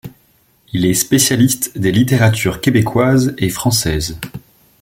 [0.73, 4.19] Il est spécialiste des littératures québécoise et française.